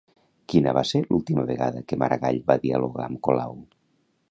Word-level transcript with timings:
Quina 0.53 0.71
va 0.77 0.81
ser 0.91 1.01
l'última 1.07 1.43
vegada 1.51 1.85
que 1.91 2.01
Maragall 2.05 2.41
va 2.49 2.59
dialogar 2.67 3.07
amb 3.09 3.23
Colau? 3.29 3.57